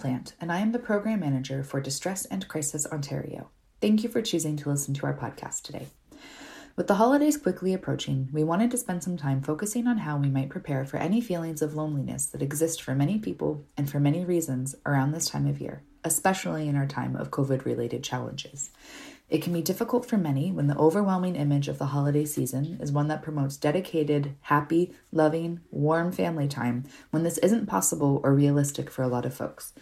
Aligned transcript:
Plant, 0.00 0.32
and 0.40 0.50
I 0.50 0.60
am 0.60 0.72
the 0.72 0.78
Program 0.78 1.20
Manager 1.20 1.62
for 1.62 1.78
Distress 1.78 2.24
and 2.24 2.48
Crisis 2.48 2.86
Ontario. 2.86 3.50
Thank 3.82 4.02
you 4.02 4.08
for 4.08 4.22
choosing 4.22 4.56
to 4.56 4.70
listen 4.70 4.94
to 4.94 5.04
our 5.04 5.12
podcast 5.12 5.60
today. 5.60 5.88
With 6.74 6.86
the 6.86 6.94
holidays 6.94 7.36
quickly 7.36 7.74
approaching, 7.74 8.30
we 8.32 8.42
wanted 8.42 8.70
to 8.70 8.78
spend 8.78 9.04
some 9.04 9.18
time 9.18 9.42
focusing 9.42 9.86
on 9.86 9.98
how 9.98 10.16
we 10.16 10.30
might 10.30 10.48
prepare 10.48 10.86
for 10.86 10.96
any 10.96 11.20
feelings 11.20 11.60
of 11.60 11.74
loneliness 11.74 12.24
that 12.26 12.40
exist 12.40 12.80
for 12.80 12.94
many 12.94 13.18
people 13.18 13.66
and 13.76 13.90
for 13.90 14.00
many 14.00 14.24
reasons 14.24 14.74
around 14.86 15.12
this 15.12 15.28
time 15.28 15.46
of 15.46 15.60
year, 15.60 15.82
especially 16.02 16.66
in 16.66 16.76
our 16.76 16.86
time 16.86 17.14
of 17.14 17.30
COVID 17.30 17.66
related 17.66 18.02
challenges. 18.02 18.70
It 19.30 19.42
can 19.42 19.52
be 19.52 19.62
difficult 19.62 20.04
for 20.04 20.16
many 20.16 20.50
when 20.50 20.66
the 20.66 20.76
overwhelming 20.76 21.36
image 21.36 21.68
of 21.68 21.78
the 21.78 21.86
holiday 21.86 22.24
season 22.24 22.78
is 22.80 22.90
one 22.90 23.06
that 23.08 23.22
promotes 23.22 23.56
dedicated, 23.56 24.34
happy, 24.42 24.92
loving, 25.12 25.60
warm 25.70 26.10
family 26.10 26.48
time 26.48 26.84
when 27.10 27.22
this 27.22 27.38
isn't 27.38 27.66
possible 27.66 28.20
or 28.24 28.34
realistic 28.34 28.90
for 28.90 29.02
a 29.02 29.08
lot 29.08 29.24
of 29.24 29.32
folks. 29.32 29.72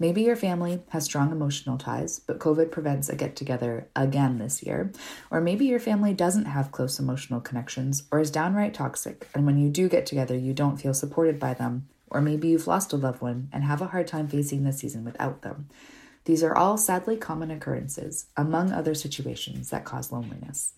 Maybe 0.00 0.22
your 0.22 0.36
family 0.36 0.82
has 0.90 1.04
strong 1.04 1.30
emotional 1.30 1.78
ties, 1.78 2.20
but 2.20 2.40
COVID 2.40 2.72
prevents 2.72 3.08
a 3.08 3.16
get 3.16 3.36
together 3.36 3.88
again 3.94 4.38
this 4.38 4.64
year. 4.64 4.92
Or 5.30 5.40
maybe 5.40 5.66
your 5.66 5.80
family 5.80 6.12
doesn't 6.12 6.46
have 6.46 6.72
close 6.72 6.98
emotional 6.98 7.40
connections 7.40 8.04
or 8.10 8.18
is 8.18 8.30
downright 8.30 8.74
toxic, 8.74 9.28
and 9.34 9.46
when 9.46 9.58
you 9.58 9.70
do 9.70 9.88
get 9.88 10.06
together, 10.06 10.36
you 10.36 10.52
don't 10.52 10.76
feel 10.76 10.94
supported 10.94 11.38
by 11.38 11.54
them. 11.54 11.88
Or 12.10 12.20
maybe 12.20 12.48
you've 12.48 12.66
lost 12.66 12.92
a 12.92 12.96
loved 12.96 13.20
one 13.20 13.48
and 13.52 13.64
have 13.64 13.82
a 13.82 13.88
hard 13.88 14.06
time 14.06 14.28
facing 14.28 14.64
the 14.64 14.72
season 14.72 15.04
without 15.04 15.42
them. 15.42 15.68
These 16.28 16.42
are 16.42 16.54
all 16.54 16.76
sadly 16.76 17.16
common 17.16 17.50
occurrences, 17.50 18.26
among 18.36 18.70
other 18.70 18.94
situations 18.94 19.70
that 19.70 19.86
cause 19.86 20.12
loneliness. 20.12 20.74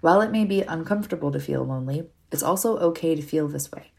While 0.00 0.22
it 0.22 0.30
may 0.30 0.46
be 0.46 0.62
uncomfortable 0.62 1.32
to 1.32 1.40
feel 1.40 1.62
lonely, 1.62 2.08
it's 2.30 2.42
also 2.42 2.78
okay 2.78 3.14
to 3.14 3.22
feel 3.22 3.48
this 3.48 3.70
way. 3.72 3.92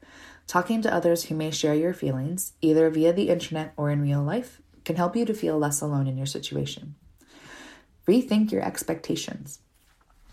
Talking 0.48 0.82
to 0.82 0.94
others 0.94 1.26
who 1.26 1.36
may 1.36 1.52
share 1.52 1.76
your 1.76 1.94
feelings, 1.94 2.54
either 2.62 2.90
via 2.90 3.12
the 3.12 3.30
internet 3.30 3.74
or 3.76 3.90
in 3.90 4.02
real 4.02 4.24
life, 4.24 4.62
can 4.86 4.96
help 4.96 5.16
you 5.16 5.26
to 5.26 5.34
feel 5.34 5.58
less 5.58 5.82
alone 5.82 6.08
in 6.08 6.18
your 6.18 6.26
situation. 6.26 6.96
Rethink 8.08 8.52
your 8.52 8.64
expectations. 8.64 9.60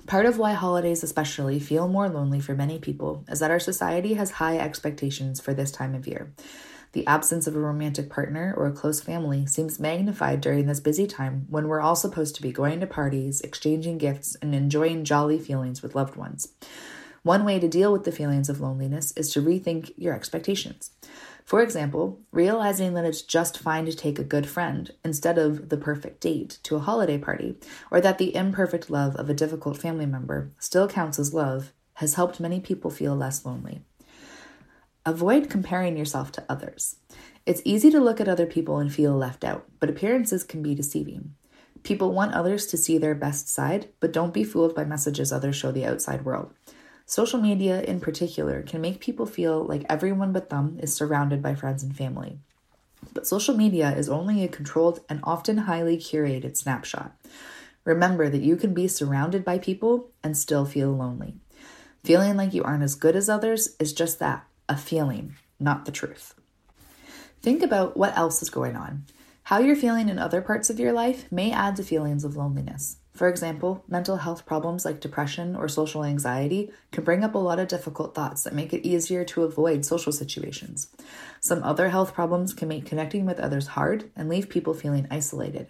Part 0.07 0.27
of 0.27 0.39
why 0.39 0.53
holidays, 0.53 1.03
especially, 1.03 1.59
feel 1.59 1.89
more 1.89 2.09
lonely 2.09 2.39
for 2.39 2.55
many 2.55 2.79
people 2.79 3.25
is 3.29 3.41
that 3.41 3.51
our 3.51 3.59
society 3.59 4.15
has 4.15 4.33
high 4.33 4.59
expectations 4.59 5.41
for 5.41 5.55
this 5.55 5.73
time 5.73 5.95
of 5.95 6.07
year. 6.07 6.33
The 6.93 7.07
absence 7.09 7.49
of 7.49 7.57
a 7.57 7.61
romantic 7.61 8.09
partner 8.09 8.55
or 8.57 8.67
a 8.67 8.73
close 8.73 9.01
family 9.01 9.47
seems 9.47 9.81
magnified 9.81 10.41
during 10.41 10.67
this 10.67 10.79
busy 10.79 11.09
time 11.09 11.47
when 11.49 11.67
we're 11.67 11.81
all 11.81 11.97
supposed 11.97 12.37
to 12.37 12.43
be 12.43 12.53
going 12.53 12.79
to 12.79 12.87
parties, 12.87 13.41
exchanging 13.41 13.99
gifts, 13.99 14.37
and 14.37 14.55
enjoying 14.55 15.05
jolly 15.05 15.41
feelings 15.41 15.83
with 15.83 15.97
loved 15.97 16.15
ones. 16.15 16.55
One 17.25 17.47
way 17.47 17.59
to 17.59 17.69
deal 17.69 17.91
with 17.91 18.05
the 18.05 18.13
feelings 18.13 18.51
of 18.51 18.61
loneliness 18.61 19.11
is 19.13 19.33
to 19.33 19.41
rethink 19.41 19.95
your 19.97 20.13
expectations. 20.13 20.91
For 21.47 21.63
example, 21.63 22.21
realizing 22.33 22.93
that 22.95 23.07
it's 23.07 23.23
just 23.23 23.59
fine 23.59 23.87
to 23.87 23.95
take 23.95 24.19
a 24.19 24.25
good 24.25 24.47
friend 24.47 24.91
instead 25.03 25.39
of 25.39 25.71
the 25.71 25.79
perfect 25.79 26.21
date 26.21 26.59
to 26.65 26.77
a 26.77 26.81
holiday 26.81 27.17
party, 27.17 27.57
or 27.91 28.03
that 28.03 28.19
the 28.19 28.37
imperfect 28.37 28.91
love 28.91 29.17
of 29.17 29.31
a 29.31 29.35
difficult 29.35 29.79
family 29.79 30.05
member 30.05 30.51
still 30.59 30.87
counts 30.87 31.19
as 31.19 31.33
love, 31.33 31.73
has 31.95 32.13
helped 32.13 32.41
many 32.41 32.61
people 32.61 32.91
feel 32.91 33.17
less 33.17 33.47
lonely. 33.47 33.81
Avoid 35.07 35.49
comparing 35.49 35.97
yourself 35.97 36.31
to 36.33 36.45
others. 36.47 36.97
It's 37.47 37.63
easy 37.65 37.91
to 37.91 38.01
look 38.01 38.21
at 38.21 38.29
other 38.29 38.47
people 38.47 38.77
and 38.77 38.93
feel 38.93 39.17
left 39.17 39.45
out, 39.45 39.65
but 39.81 39.89
appearances 39.89 40.45
can 40.45 40.63
be 40.63 40.75
deceiving. 40.75 41.37
People 41.85 42.13
want 42.13 42.35
others 42.35 42.67
to 42.67 42.77
see 42.77 42.99
their 42.99 43.15
best 43.15 43.49
side, 43.49 43.89
but 44.01 44.13
don't 44.13 44.35
be 44.35 44.45
fooled 44.45 44.75
by 44.75 44.85
messages 44.85 45.33
others 45.33 45.57
show 45.57 45.73
the 45.73 45.87
outside 45.87 46.27
world. 46.27 46.53
Social 47.07 47.41
media, 47.41 47.83
in 47.83 48.01
particular, 48.01 48.63
can 48.63 48.81
make 48.81 49.01
people 49.01 49.27
feel 49.27 49.65
like 49.65 49.85
everyone 49.89 50.33
but 50.33 50.49
them 50.49 50.79
is 50.81 50.97
surrounded 50.97 51.43
by 51.43 51.55
friends 51.55 51.83
and 51.83 51.95
family. 51.95 52.39
But 53.13 53.27
social 53.27 53.57
media 53.57 53.95
is 53.95 54.09
only 54.09 54.43
a 54.43 54.49
controlled 54.49 55.01
and 55.09 55.21
often 55.23 55.59
highly 55.59 55.99
curated 55.99 56.57
snapshot. 56.57 57.15
Remember 57.85 58.31
that 58.31 58.43
you 58.43 58.57
can 58.57 58.73
be 58.73 58.89
surrounded 58.89 59.45
by 59.45 59.59
people 59.59 60.11
and 60.23 60.37
still 60.37 60.65
feel 60.65 60.91
lonely. 60.93 61.37
Feeling 62.03 62.37
like 62.37 62.55
you 62.55 62.63
aren't 62.63 62.83
as 62.83 62.95
good 62.95 63.17
as 63.17 63.29
others 63.29 63.77
is 63.79 63.93
just 63.93 64.19
that 64.19 64.47
a 64.69 64.77
feeling, 64.77 65.35
not 65.61 65.85
the 65.85 65.93
truth. 65.93 66.35
Think 67.43 67.63
about 67.63 67.97
what 67.97 68.17
else 68.17 68.41
is 68.41 68.49
going 68.49 68.77
on. 68.77 69.05
How 69.45 69.59
you're 69.59 69.77
feeling 69.77 70.09
in 70.09 70.19
other 70.19 70.41
parts 70.41 70.71
of 70.71 70.81
your 70.81 70.93
life 70.93 71.31
may 71.31 71.53
add 71.53 71.77
to 71.77 71.83
feelings 71.83 72.25
of 72.25 72.37
loneliness. 72.37 72.97
For 73.15 73.29
example, 73.29 73.85
mental 73.87 74.17
health 74.17 74.45
problems 74.45 74.85
like 74.85 74.99
depression 74.99 75.55
or 75.55 75.69
social 75.69 76.05
anxiety 76.05 76.73
can 76.91 77.05
bring 77.05 77.23
up 77.23 77.37
a 77.37 77.39
lot 77.39 77.61
of 77.61 77.69
difficult 77.69 78.13
thoughts 78.13 78.43
that 78.43 78.55
make 78.55 78.73
it 78.73 78.87
easier 78.87 79.25
to 79.27 79.45
avoid 79.45 79.85
social 79.85 80.11
situations. 80.11 80.89
Some 81.41 81.63
other 81.63 81.91
health 81.91 82.13
problems 82.13 82.53
can 82.53 82.67
make 82.67 82.87
connecting 82.87 83.25
with 83.25 83.39
others 83.39 83.69
hard 83.69 84.11
and 84.17 84.29
leave 84.29 84.49
people 84.49 84.75
feeling 84.75 85.07
isolated. 85.13 85.69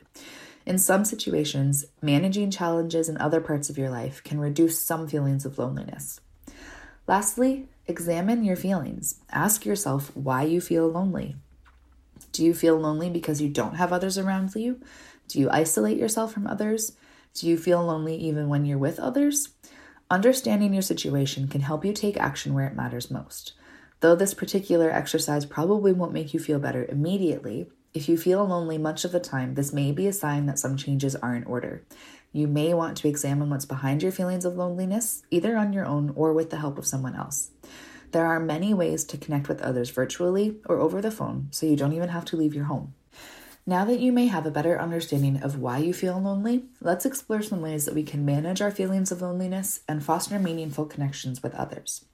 In 0.64 0.78
some 0.78 1.04
situations, 1.04 1.84
managing 2.00 2.50
challenges 2.50 3.10
in 3.10 3.18
other 3.18 3.42
parts 3.42 3.68
of 3.68 3.76
your 3.76 3.90
life 3.90 4.24
can 4.24 4.40
reduce 4.40 4.80
some 4.80 5.06
feelings 5.06 5.44
of 5.44 5.58
loneliness. 5.58 6.20
Lastly, 7.06 7.68
examine 7.86 8.44
your 8.44 8.56
feelings. 8.56 9.20
Ask 9.30 9.66
yourself 9.66 10.10
why 10.16 10.44
you 10.44 10.62
feel 10.62 10.88
lonely. 10.88 11.36
Do 12.32 12.42
you 12.42 12.54
feel 12.54 12.78
lonely 12.78 13.10
because 13.10 13.42
you 13.42 13.50
don't 13.50 13.74
have 13.74 13.92
others 13.92 14.16
around 14.16 14.54
you? 14.54 14.80
Do 15.28 15.38
you 15.38 15.50
isolate 15.50 15.98
yourself 15.98 16.32
from 16.32 16.46
others? 16.46 16.92
Do 17.34 17.48
you 17.48 17.58
feel 17.58 17.82
lonely 17.84 18.14
even 18.14 18.48
when 18.48 18.64
you're 18.64 18.78
with 18.78 19.00
others? 19.00 19.48
Understanding 20.08 20.72
your 20.72 20.82
situation 20.82 21.48
can 21.48 21.62
help 21.62 21.84
you 21.84 21.92
take 21.92 22.16
action 22.16 22.54
where 22.54 22.66
it 22.68 22.76
matters 22.76 23.10
most. 23.10 23.54
Though 23.98 24.14
this 24.14 24.34
particular 24.34 24.88
exercise 24.88 25.44
probably 25.44 25.92
won't 25.92 26.12
make 26.12 26.32
you 26.32 26.38
feel 26.38 26.60
better 26.60 26.86
immediately, 26.88 27.66
if 27.92 28.08
you 28.08 28.16
feel 28.16 28.44
lonely 28.44 28.78
much 28.78 29.04
of 29.04 29.10
the 29.10 29.18
time, 29.18 29.54
this 29.54 29.72
may 29.72 29.90
be 29.90 30.06
a 30.06 30.12
sign 30.12 30.46
that 30.46 30.60
some 30.60 30.76
changes 30.76 31.16
are 31.16 31.34
in 31.34 31.42
order. 31.42 31.84
You 32.32 32.46
may 32.46 32.72
want 32.72 32.96
to 32.98 33.08
examine 33.08 33.50
what's 33.50 33.64
behind 33.64 34.04
your 34.04 34.12
feelings 34.12 34.44
of 34.44 34.56
loneliness, 34.56 35.24
either 35.32 35.56
on 35.56 35.72
your 35.72 35.86
own 35.86 36.12
or 36.14 36.32
with 36.32 36.50
the 36.50 36.58
help 36.58 36.78
of 36.78 36.86
someone 36.86 37.16
else. 37.16 37.50
There 38.12 38.26
are 38.26 38.38
many 38.38 38.72
ways 38.72 39.02
to 39.06 39.18
connect 39.18 39.48
with 39.48 39.60
others 39.60 39.90
virtually 39.90 40.58
or 40.66 40.78
over 40.78 41.02
the 41.02 41.10
phone, 41.10 41.48
so 41.50 41.66
you 41.66 41.74
don't 41.74 41.94
even 41.94 42.10
have 42.10 42.24
to 42.26 42.36
leave 42.36 42.54
your 42.54 42.66
home. 42.66 42.94
Now 43.66 43.86
that 43.86 44.00
you 44.00 44.12
may 44.12 44.26
have 44.26 44.44
a 44.44 44.50
better 44.50 44.78
understanding 44.78 45.42
of 45.42 45.58
why 45.58 45.78
you 45.78 45.94
feel 45.94 46.20
lonely, 46.20 46.66
let's 46.82 47.06
explore 47.06 47.40
some 47.40 47.62
ways 47.62 47.86
that 47.86 47.94
we 47.94 48.02
can 48.02 48.22
manage 48.22 48.60
our 48.60 48.70
feelings 48.70 49.10
of 49.10 49.22
loneliness 49.22 49.80
and 49.88 50.04
foster 50.04 50.38
meaningful 50.38 50.84
connections 50.84 51.42
with 51.42 51.54
others. 51.54 52.04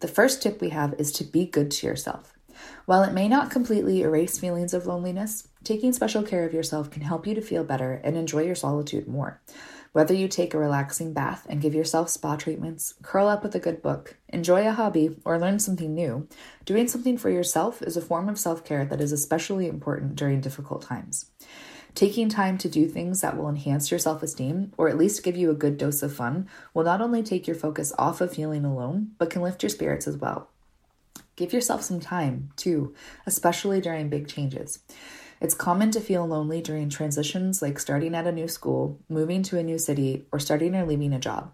The 0.00 0.08
first 0.08 0.42
tip 0.42 0.62
we 0.62 0.70
have 0.70 0.94
is 0.94 1.12
to 1.12 1.24
be 1.24 1.44
good 1.44 1.70
to 1.72 1.86
yourself. 1.86 2.38
While 2.86 3.02
it 3.02 3.12
may 3.12 3.28
not 3.28 3.50
completely 3.50 4.00
erase 4.00 4.38
feelings 4.38 4.72
of 4.72 4.86
loneliness, 4.86 5.48
taking 5.62 5.92
special 5.92 6.22
care 6.22 6.46
of 6.46 6.54
yourself 6.54 6.90
can 6.90 7.02
help 7.02 7.26
you 7.26 7.34
to 7.34 7.42
feel 7.42 7.64
better 7.64 8.00
and 8.02 8.16
enjoy 8.16 8.44
your 8.44 8.54
solitude 8.54 9.06
more. 9.06 9.42
Whether 9.92 10.14
you 10.14 10.28
take 10.28 10.54
a 10.54 10.58
relaxing 10.58 11.12
bath 11.12 11.46
and 11.48 11.60
give 11.60 11.74
yourself 11.74 12.10
spa 12.10 12.36
treatments, 12.36 12.94
curl 13.02 13.28
up 13.28 13.42
with 13.42 13.54
a 13.54 13.60
good 13.60 13.80
book, 13.80 14.16
enjoy 14.28 14.66
a 14.66 14.72
hobby, 14.72 15.16
or 15.24 15.38
learn 15.38 15.58
something 15.58 15.94
new, 15.94 16.28
doing 16.64 16.88
something 16.88 17.16
for 17.16 17.30
yourself 17.30 17.80
is 17.82 17.96
a 17.96 18.02
form 18.02 18.28
of 18.28 18.38
self 18.38 18.64
care 18.64 18.84
that 18.84 19.00
is 19.00 19.12
especially 19.12 19.66
important 19.66 20.14
during 20.14 20.40
difficult 20.40 20.82
times. 20.82 21.30
Taking 21.94 22.28
time 22.28 22.58
to 22.58 22.68
do 22.68 22.86
things 22.86 23.22
that 23.22 23.36
will 23.36 23.48
enhance 23.48 23.90
your 23.90 23.98
self 23.98 24.22
esteem, 24.22 24.72
or 24.76 24.88
at 24.88 24.98
least 24.98 25.24
give 25.24 25.36
you 25.36 25.50
a 25.50 25.54
good 25.54 25.78
dose 25.78 26.02
of 26.02 26.14
fun, 26.14 26.48
will 26.74 26.84
not 26.84 27.00
only 27.00 27.22
take 27.22 27.46
your 27.46 27.56
focus 27.56 27.92
off 27.98 28.20
of 28.20 28.32
feeling 28.32 28.64
alone, 28.64 29.12
but 29.18 29.30
can 29.30 29.42
lift 29.42 29.62
your 29.62 29.70
spirits 29.70 30.06
as 30.06 30.16
well. 30.16 30.48
Give 31.34 31.52
yourself 31.52 31.82
some 31.82 32.00
time, 32.00 32.50
too, 32.56 32.94
especially 33.26 33.80
during 33.80 34.10
big 34.10 34.28
changes. 34.28 34.80
It's 35.40 35.54
common 35.54 35.90
to 35.92 36.00
feel 36.00 36.26
lonely 36.26 36.60
during 36.60 36.88
transitions 36.88 37.62
like 37.62 37.78
starting 37.78 38.14
at 38.14 38.26
a 38.26 38.32
new 38.32 38.48
school, 38.48 38.98
moving 39.08 39.42
to 39.44 39.58
a 39.58 39.62
new 39.62 39.78
city, 39.78 40.26
or 40.32 40.40
starting 40.40 40.74
or 40.74 40.84
leaving 40.84 41.12
a 41.12 41.18
job. 41.20 41.52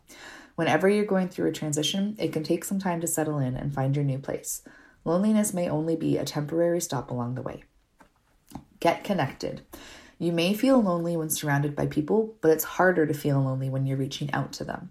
Whenever 0.55 0.89
you're 0.89 1.05
going 1.05 1.29
through 1.29 1.49
a 1.49 1.53
transition, 1.53 2.17
it 2.19 2.33
can 2.33 2.45
take 2.45 2.65
some 2.65 2.79
time 2.79 3.01
to 3.01 3.07
settle 3.07 3.39
in 3.39 3.57
and 3.57 3.75
find 3.75 3.95
your 3.95 4.05
new 4.05 4.19
place. 4.19 4.63
Loneliness 5.05 5.53
may 5.53 5.69
only 5.69 5.97
be 5.97 6.17
a 6.17 6.25
temporary 6.25 6.81
stop 6.81 7.11
along 7.11 7.35
the 7.35 7.43
way. 7.43 7.65
Get 8.81 9.05
connected. 9.05 9.63
You 10.19 10.33
may 10.33 10.55
feel 10.55 10.81
lonely 10.81 11.17
when 11.17 11.29
surrounded 11.29 11.75
by 11.75 11.87
people, 11.87 12.37
but 12.41 12.51
it's 12.53 12.65
harder 12.65 13.05
to 13.05 13.13
feel 13.15 13.41
lonely 13.41 13.69
when 13.69 13.85
you're 13.85 13.97
reaching 13.97 14.33
out 14.33 14.53
to 14.55 14.65
them. 14.65 14.91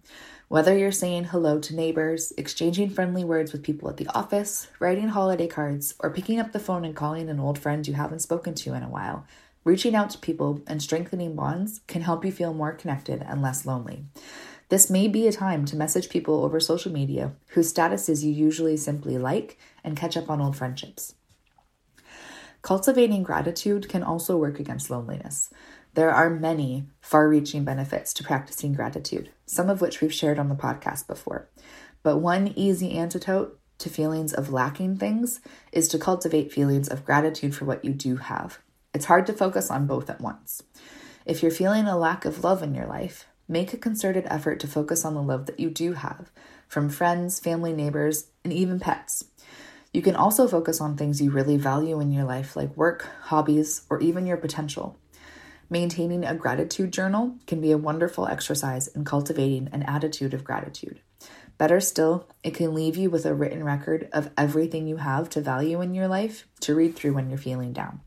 Whether 0.53 0.77
you're 0.77 0.91
saying 0.91 1.23
hello 1.23 1.57
to 1.57 1.75
neighbors, 1.75 2.31
exchanging 2.37 2.91
friendly 2.91 3.23
words 3.23 3.51
with 3.51 3.63
people 3.63 3.89
at 3.89 3.97
the 3.97 4.05
office, 4.09 4.67
writing 4.79 5.07
holiday 5.07 5.47
cards, 5.47 5.95
or 5.99 6.11
picking 6.11 6.39
up 6.39 6.51
the 6.51 6.59
phone 6.59 6.85
and 6.85 6.95
calling 6.95 7.27
an 7.27 7.39
old 7.39 7.57
friend 7.57 7.87
you 7.87 7.95
haven't 7.95 8.19
spoken 8.19 8.53
to 8.53 8.75
in 8.75 8.83
a 8.83 8.87
while, 8.87 9.25
reaching 9.63 9.95
out 9.95 10.11
to 10.11 10.19
people 10.19 10.61
and 10.67 10.79
strengthening 10.79 11.35
bonds 11.35 11.81
can 11.87 12.03
help 12.03 12.23
you 12.23 12.31
feel 12.31 12.53
more 12.53 12.71
connected 12.71 13.23
and 13.23 13.41
less 13.41 13.65
lonely. 13.65 14.05
This 14.69 14.91
may 14.91 15.07
be 15.07 15.27
a 15.27 15.31
time 15.31 15.65
to 15.65 15.75
message 15.75 16.09
people 16.09 16.43
over 16.43 16.59
social 16.59 16.91
media 16.91 17.31
whose 17.47 17.73
statuses 17.73 18.21
you 18.21 18.31
usually 18.31 18.77
simply 18.77 19.17
like 19.17 19.57
and 19.83 19.97
catch 19.97 20.15
up 20.15 20.29
on 20.29 20.39
old 20.39 20.55
friendships. 20.55 21.15
Cultivating 22.63 23.23
gratitude 23.23 23.89
can 23.89 24.03
also 24.03 24.37
work 24.37 24.57
against 24.57 24.89
loneliness. 24.89 25.49
There 25.95 26.11
are 26.11 26.29
many 26.29 26.85
far 27.01 27.27
reaching 27.27 27.65
benefits 27.65 28.13
to 28.13 28.23
practicing 28.23 28.73
gratitude, 28.73 29.31
some 29.45 29.69
of 29.69 29.81
which 29.81 29.99
we've 29.99 30.13
shared 30.13 30.39
on 30.39 30.47
the 30.47 30.55
podcast 30.55 31.05
before. 31.05 31.49
But 32.03 32.19
one 32.19 32.53
easy 32.55 32.91
antidote 32.97 33.59
to 33.79 33.89
feelings 33.89 34.33
of 34.33 34.53
lacking 34.53 34.95
things 34.95 35.41
is 35.73 35.89
to 35.89 35.99
cultivate 35.99 36.53
feelings 36.53 36.87
of 36.87 37.03
gratitude 37.03 37.53
for 37.53 37.65
what 37.65 37.83
you 37.83 37.91
do 37.91 38.15
have. 38.15 38.59
It's 38.93 39.05
hard 39.05 39.25
to 39.27 39.33
focus 39.33 39.69
on 39.69 39.85
both 39.85 40.09
at 40.09 40.21
once. 40.21 40.63
If 41.25 41.41
you're 41.41 41.51
feeling 41.51 41.85
a 41.85 41.97
lack 41.97 42.23
of 42.23 42.45
love 42.45 42.63
in 42.63 42.73
your 42.73 42.87
life, 42.87 43.27
make 43.45 43.73
a 43.73 43.77
concerted 43.77 44.25
effort 44.29 44.61
to 44.61 44.67
focus 44.67 45.03
on 45.03 45.15
the 45.15 45.21
love 45.21 45.47
that 45.47 45.59
you 45.59 45.69
do 45.69 45.93
have 45.93 46.31
from 46.69 46.89
friends, 46.89 47.41
family, 47.41 47.73
neighbors, 47.73 48.27
and 48.45 48.53
even 48.53 48.79
pets. 48.79 49.25
You 49.93 50.01
can 50.01 50.15
also 50.15 50.47
focus 50.47 50.81
on 50.81 50.97
things 50.97 51.21
you 51.21 51.29
really 51.29 51.55
value 51.55 51.99
in 51.99 52.11
your 52.11 52.23
life, 52.23 52.55
like 52.55 52.75
work, 52.75 53.07
hobbies, 53.25 53.85
or 53.91 54.01
even 54.01 54.25
your 54.25 54.37
potential. 54.37 54.97
Maintaining 55.69 56.25
a 56.25 56.33
gratitude 56.33 56.91
journal 56.91 57.35
can 57.45 57.61
be 57.61 57.71
a 57.71 57.77
wonderful 57.77 58.27
exercise 58.27 58.87
in 58.87 59.05
cultivating 59.05 59.69
an 59.71 59.83
attitude 59.83 60.33
of 60.33 60.43
gratitude. 60.43 60.99
Better 61.59 61.79
still, 61.79 62.27
it 62.43 62.55
can 62.55 62.73
leave 62.73 62.97
you 62.97 63.11
with 63.11 63.25
a 63.25 63.35
written 63.35 63.63
record 63.63 64.09
of 64.11 64.31
everything 64.35 64.87
you 64.87 64.97
have 64.97 65.29
to 65.29 65.41
value 65.41 65.79
in 65.81 65.93
your 65.93 66.07
life 66.07 66.47
to 66.61 66.73
read 66.73 66.95
through 66.95 67.13
when 67.13 67.29
you're 67.29 67.37
feeling 67.37 67.71
down. 67.71 68.01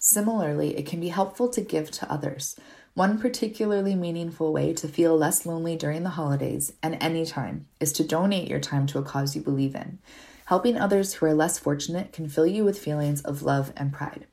Similarly, 0.00 0.76
it 0.76 0.84
can 0.84 1.00
be 1.00 1.08
helpful 1.08 1.48
to 1.50 1.60
give 1.60 1.92
to 1.92 2.12
others. 2.12 2.56
One 2.94 3.20
particularly 3.20 3.94
meaningful 3.94 4.52
way 4.52 4.72
to 4.74 4.88
feel 4.88 5.16
less 5.16 5.46
lonely 5.46 5.76
during 5.76 6.02
the 6.02 6.10
holidays 6.10 6.72
and 6.82 6.98
any 7.00 7.24
time 7.24 7.66
is 7.80 7.92
to 7.94 8.04
donate 8.04 8.48
your 8.48 8.60
time 8.60 8.86
to 8.88 8.98
a 8.98 9.02
cause 9.02 9.34
you 9.34 9.42
believe 9.42 9.74
in. 9.74 10.00
Helping 10.46 10.76
others 10.76 11.14
who 11.14 11.26
are 11.26 11.32
less 11.32 11.58
fortunate 11.58 12.12
can 12.12 12.28
fill 12.28 12.46
you 12.46 12.66
with 12.66 12.78
feelings 12.78 13.22
of 13.22 13.42
love 13.42 13.72
and 13.78 13.94
pride. 13.94 14.26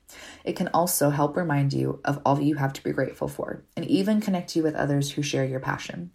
It 0.44 0.56
can 0.56 0.68
also 0.68 1.08
help 1.08 1.38
remind 1.38 1.72
you 1.72 2.00
of 2.04 2.20
all 2.26 2.38
you 2.38 2.56
have 2.56 2.74
to 2.74 2.84
be 2.84 2.92
grateful 2.92 3.28
for, 3.28 3.64
and 3.76 3.86
even 3.86 4.20
connect 4.20 4.54
you 4.54 4.62
with 4.62 4.74
others 4.74 5.12
who 5.12 5.22
share 5.22 5.46
your 5.46 5.60
passion. 5.60 6.10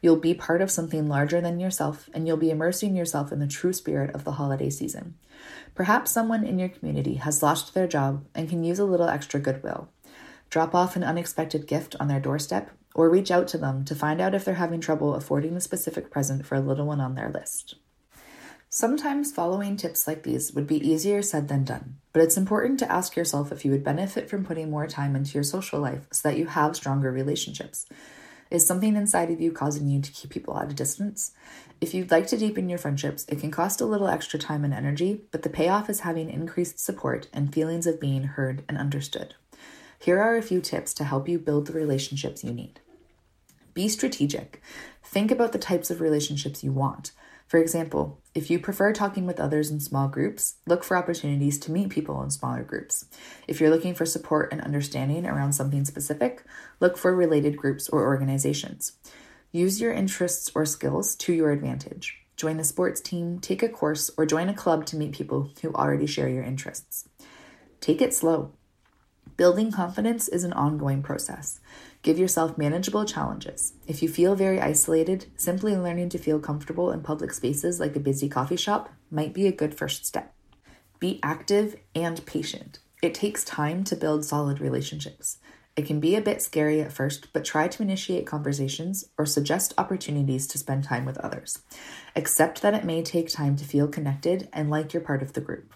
You'll 0.00 0.16
be 0.16 0.32
part 0.32 0.62
of 0.62 0.70
something 0.70 1.06
larger 1.06 1.42
than 1.42 1.60
yourself, 1.60 2.08
and 2.14 2.26
you'll 2.26 2.38
be 2.38 2.50
immersing 2.50 2.96
yourself 2.96 3.30
in 3.30 3.40
the 3.40 3.46
true 3.46 3.74
spirit 3.74 4.14
of 4.14 4.24
the 4.24 4.32
holiday 4.32 4.70
season. 4.70 5.16
Perhaps 5.74 6.10
someone 6.10 6.44
in 6.44 6.58
your 6.58 6.70
community 6.70 7.16
has 7.16 7.42
lost 7.42 7.74
their 7.74 7.86
job 7.86 8.24
and 8.34 8.48
can 8.48 8.64
use 8.64 8.78
a 8.78 8.86
little 8.86 9.08
extra 9.08 9.38
goodwill. 9.38 9.90
Drop 10.48 10.74
off 10.74 10.96
an 10.96 11.04
unexpected 11.04 11.66
gift 11.66 11.94
on 12.00 12.08
their 12.08 12.20
doorstep, 12.20 12.70
or 12.94 13.10
reach 13.10 13.30
out 13.30 13.48
to 13.48 13.58
them 13.58 13.84
to 13.84 13.94
find 13.94 14.18
out 14.18 14.34
if 14.34 14.46
they're 14.46 14.54
having 14.54 14.80
trouble 14.80 15.14
affording 15.14 15.56
a 15.56 15.60
specific 15.60 16.10
present 16.10 16.46
for 16.46 16.54
a 16.54 16.60
little 16.60 16.86
one 16.86 17.00
on 17.00 17.16
their 17.16 17.30
list. 17.30 17.74
Sometimes 18.74 19.30
following 19.30 19.76
tips 19.76 20.06
like 20.06 20.22
these 20.22 20.54
would 20.54 20.66
be 20.66 20.78
easier 20.78 21.20
said 21.20 21.48
than 21.48 21.62
done, 21.62 21.96
but 22.14 22.22
it's 22.22 22.38
important 22.38 22.78
to 22.78 22.90
ask 22.90 23.14
yourself 23.14 23.52
if 23.52 23.66
you 23.66 23.70
would 23.70 23.84
benefit 23.84 24.30
from 24.30 24.46
putting 24.46 24.70
more 24.70 24.86
time 24.86 25.14
into 25.14 25.34
your 25.34 25.42
social 25.42 25.78
life 25.78 26.06
so 26.10 26.26
that 26.26 26.38
you 26.38 26.46
have 26.46 26.74
stronger 26.74 27.12
relationships. 27.12 27.84
Is 28.50 28.66
something 28.66 28.96
inside 28.96 29.30
of 29.30 29.42
you 29.42 29.52
causing 29.52 29.88
you 29.88 30.00
to 30.00 30.10
keep 30.10 30.30
people 30.30 30.58
at 30.58 30.70
a 30.70 30.74
distance? 30.74 31.32
If 31.82 31.92
you'd 31.92 32.10
like 32.10 32.26
to 32.28 32.38
deepen 32.38 32.70
your 32.70 32.78
friendships, 32.78 33.26
it 33.28 33.40
can 33.40 33.50
cost 33.50 33.82
a 33.82 33.84
little 33.84 34.08
extra 34.08 34.38
time 34.38 34.64
and 34.64 34.72
energy, 34.72 35.20
but 35.32 35.42
the 35.42 35.50
payoff 35.50 35.90
is 35.90 36.00
having 36.00 36.30
increased 36.30 36.80
support 36.80 37.28
and 37.30 37.52
feelings 37.52 37.86
of 37.86 38.00
being 38.00 38.24
heard 38.24 38.64
and 38.70 38.78
understood. 38.78 39.34
Here 39.98 40.18
are 40.18 40.38
a 40.38 40.42
few 40.42 40.62
tips 40.62 40.94
to 40.94 41.04
help 41.04 41.28
you 41.28 41.38
build 41.38 41.66
the 41.66 41.74
relationships 41.74 42.42
you 42.42 42.54
need. 42.54 42.80
Be 43.74 43.90
strategic. 43.90 44.62
Think 45.04 45.30
about 45.30 45.52
the 45.52 45.58
types 45.58 45.90
of 45.90 46.00
relationships 46.00 46.64
you 46.64 46.72
want. 46.72 47.12
For 47.52 47.58
example, 47.58 48.18
if 48.34 48.50
you 48.50 48.58
prefer 48.58 48.94
talking 48.94 49.26
with 49.26 49.38
others 49.38 49.70
in 49.70 49.78
small 49.78 50.08
groups, 50.08 50.54
look 50.66 50.82
for 50.82 50.96
opportunities 50.96 51.58
to 51.58 51.70
meet 51.70 51.90
people 51.90 52.22
in 52.22 52.30
smaller 52.30 52.62
groups. 52.62 53.04
If 53.46 53.60
you're 53.60 53.68
looking 53.68 53.92
for 53.92 54.06
support 54.06 54.50
and 54.50 54.62
understanding 54.62 55.26
around 55.26 55.52
something 55.52 55.84
specific, 55.84 56.44
look 56.80 56.96
for 56.96 57.14
related 57.14 57.58
groups 57.58 57.90
or 57.90 58.04
organizations. 58.04 58.92
Use 59.50 59.82
your 59.82 59.92
interests 59.92 60.50
or 60.54 60.64
skills 60.64 61.14
to 61.16 61.34
your 61.34 61.50
advantage. 61.50 62.22
Join 62.38 62.58
a 62.58 62.64
sports 62.64 63.02
team, 63.02 63.38
take 63.38 63.62
a 63.62 63.68
course, 63.68 64.10
or 64.16 64.24
join 64.24 64.48
a 64.48 64.54
club 64.54 64.86
to 64.86 64.96
meet 64.96 65.12
people 65.12 65.50
who 65.60 65.74
already 65.74 66.06
share 66.06 66.30
your 66.30 66.44
interests. 66.44 67.06
Take 67.82 68.00
it 68.00 68.14
slow. 68.14 68.52
Building 69.36 69.72
confidence 69.72 70.26
is 70.26 70.44
an 70.44 70.54
ongoing 70.54 71.02
process. 71.02 71.60
Give 72.02 72.18
yourself 72.18 72.58
manageable 72.58 73.04
challenges. 73.04 73.74
If 73.86 74.02
you 74.02 74.08
feel 74.08 74.34
very 74.34 74.60
isolated, 74.60 75.26
simply 75.36 75.76
learning 75.76 76.08
to 76.10 76.18
feel 76.18 76.40
comfortable 76.40 76.90
in 76.90 77.00
public 77.02 77.32
spaces 77.32 77.78
like 77.78 77.94
a 77.94 78.00
busy 78.00 78.28
coffee 78.28 78.56
shop 78.56 78.92
might 79.08 79.32
be 79.32 79.46
a 79.46 79.52
good 79.52 79.72
first 79.72 80.04
step. 80.04 80.34
Be 80.98 81.20
active 81.22 81.76
and 81.94 82.24
patient. 82.26 82.80
It 83.02 83.14
takes 83.14 83.44
time 83.44 83.84
to 83.84 83.94
build 83.94 84.24
solid 84.24 84.60
relationships. 84.60 85.38
It 85.76 85.86
can 85.86 86.00
be 86.00 86.16
a 86.16 86.20
bit 86.20 86.42
scary 86.42 86.80
at 86.80 86.92
first, 86.92 87.32
but 87.32 87.44
try 87.44 87.68
to 87.68 87.82
initiate 87.82 88.26
conversations 88.26 89.04
or 89.16 89.24
suggest 89.24 89.72
opportunities 89.78 90.48
to 90.48 90.58
spend 90.58 90.82
time 90.84 91.04
with 91.04 91.18
others. 91.18 91.60
Accept 92.16 92.62
that 92.62 92.74
it 92.74 92.84
may 92.84 93.02
take 93.02 93.28
time 93.28 93.54
to 93.56 93.64
feel 93.64 93.86
connected 93.86 94.48
and 94.52 94.68
like 94.68 94.92
you're 94.92 95.02
part 95.02 95.22
of 95.22 95.34
the 95.34 95.40
group. 95.40 95.72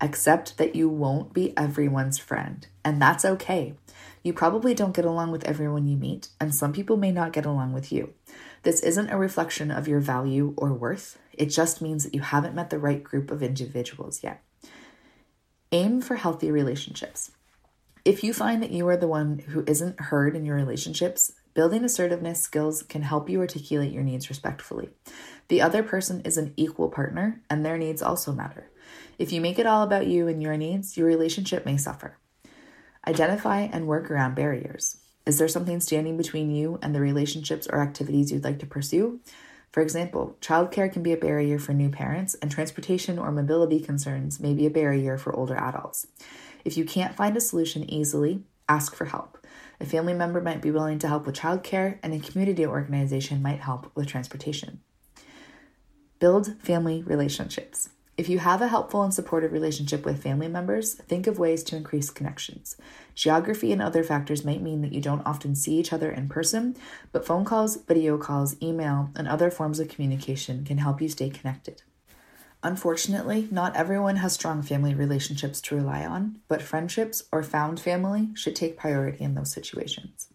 Accept 0.00 0.56
that 0.56 0.74
you 0.74 0.88
won't 0.88 1.32
be 1.32 1.56
everyone's 1.56 2.18
friend, 2.18 2.66
and 2.84 3.00
that's 3.00 3.24
okay. 3.24 3.74
You 4.22 4.32
probably 4.32 4.74
don't 4.74 4.94
get 4.94 5.04
along 5.04 5.30
with 5.30 5.44
everyone 5.44 5.86
you 5.86 5.96
meet, 5.96 6.28
and 6.40 6.54
some 6.54 6.72
people 6.72 6.96
may 6.96 7.12
not 7.12 7.32
get 7.32 7.46
along 7.46 7.72
with 7.72 7.92
you. 7.92 8.14
This 8.62 8.82
isn't 8.82 9.10
a 9.10 9.18
reflection 9.18 9.70
of 9.70 9.88
your 9.88 10.00
value 10.00 10.54
or 10.56 10.72
worth, 10.72 11.18
it 11.32 11.46
just 11.46 11.80
means 11.80 12.04
that 12.04 12.14
you 12.14 12.20
haven't 12.20 12.54
met 12.54 12.68
the 12.68 12.78
right 12.78 13.02
group 13.02 13.30
of 13.30 13.42
individuals 13.42 14.22
yet. 14.22 14.42
Aim 15.72 16.02
for 16.02 16.16
healthy 16.16 16.50
relationships. 16.50 17.30
If 18.04 18.24
you 18.24 18.34
find 18.34 18.62
that 18.62 18.72
you 18.72 18.88
are 18.88 18.96
the 18.96 19.08
one 19.08 19.38
who 19.38 19.64
isn't 19.66 20.00
heard 20.00 20.34
in 20.34 20.44
your 20.44 20.56
relationships, 20.56 21.32
building 21.54 21.84
assertiveness 21.84 22.42
skills 22.42 22.82
can 22.82 23.02
help 23.02 23.28
you 23.28 23.40
articulate 23.40 23.92
your 23.92 24.02
needs 24.02 24.28
respectfully. 24.28 24.90
The 25.48 25.62
other 25.62 25.82
person 25.82 26.20
is 26.22 26.36
an 26.36 26.52
equal 26.56 26.88
partner, 26.88 27.40
and 27.48 27.64
their 27.64 27.78
needs 27.78 28.02
also 28.02 28.32
matter. 28.32 28.70
If 29.18 29.32
you 29.32 29.40
make 29.40 29.58
it 29.58 29.66
all 29.66 29.82
about 29.82 30.06
you 30.06 30.28
and 30.28 30.42
your 30.42 30.56
needs, 30.56 30.96
your 30.96 31.06
relationship 31.06 31.66
may 31.66 31.76
suffer. 31.76 32.16
Identify 33.06 33.60
and 33.60 33.86
work 33.86 34.10
around 34.10 34.34
barriers. 34.34 34.98
Is 35.26 35.38
there 35.38 35.48
something 35.48 35.80
standing 35.80 36.16
between 36.16 36.50
you 36.50 36.78
and 36.82 36.94
the 36.94 37.00
relationships 37.00 37.66
or 37.70 37.80
activities 37.80 38.32
you'd 38.32 38.44
like 38.44 38.58
to 38.60 38.66
pursue? 38.66 39.20
For 39.70 39.82
example, 39.82 40.36
childcare 40.40 40.92
can 40.92 41.02
be 41.02 41.12
a 41.12 41.16
barrier 41.16 41.58
for 41.58 41.72
new 41.72 41.90
parents, 41.90 42.34
and 42.34 42.50
transportation 42.50 43.18
or 43.18 43.30
mobility 43.30 43.78
concerns 43.78 44.40
may 44.40 44.52
be 44.52 44.66
a 44.66 44.70
barrier 44.70 45.16
for 45.16 45.34
older 45.34 45.56
adults. 45.56 46.06
If 46.64 46.76
you 46.76 46.84
can't 46.84 47.14
find 47.14 47.36
a 47.36 47.40
solution 47.40 47.88
easily, 47.88 48.42
ask 48.68 48.94
for 48.94 49.04
help. 49.04 49.38
A 49.80 49.86
family 49.86 50.12
member 50.12 50.40
might 50.40 50.60
be 50.60 50.70
willing 50.70 50.98
to 50.98 51.08
help 51.08 51.24
with 51.24 51.36
childcare, 51.36 51.98
and 52.02 52.12
a 52.12 52.18
community 52.18 52.66
organization 52.66 53.40
might 53.40 53.60
help 53.60 53.90
with 53.94 54.08
transportation. 54.08 54.80
Build 56.18 56.60
family 56.60 57.02
relationships. 57.02 57.90
If 58.20 58.28
you 58.28 58.38
have 58.40 58.60
a 58.60 58.68
helpful 58.68 59.02
and 59.02 59.14
supportive 59.14 59.50
relationship 59.50 60.04
with 60.04 60.22
family 60.22 60.46
members, 60.46 60.92
think 60.92 61.26
of 61.26 61.38
ways 61.38 61.64
to 61.64 61.76
increase 61.76 62.10
connections. 62.10 62.76
Geography 63.14 63.72
and 63.72 63.80
other 63.80 64.04
factors 64.04 64.44
might 64.44 64.60
mean 64.60 64.82
that 64.82 64.92
you 64.92 65.00
don't 65.00 65.24
often 65.24 65.54
see 65.54 65.78
each 65.78 65.90
other 65.90 66.10
in 66.10 66.28
person, 66.28 66.76
but 67.12 67.24
phone 67.24 67.46
calls, 67.46 67.76
video 67.76 68.18
calls, 68.18 68.60
email, 68.62 69.08
and 69.16 69.26
other 69.26 69.50
forms 69.50 69.80
of 69.80 69.88
communication 69.88 70.66
can 70.66 70.76
help 70.76 71.00
you 71.00 71.08
stay 71.08 71.30
connected. 71.30 71.80
Unfortunately, 72.62 73.48
not 73.50 73.74
everyone 73.74 74.16
has 74.16 74.34
strong 74.34 74.60
family 74.60 74.92
relationships 74.92 75.62
to 75.62 75.74
rely 75.74 76.04
on, 76.04 76.40
but 76.46 76.60
friendships 76.60 77.22
or 77.32 77.42
found 77.42 77.80
family 77.80 78.28
should 78.34 78.54
take 78.54 78.76
priority 78.76 79.24
in 79.24 79.34
those 79.34 79.50
situations. 79.50 80.28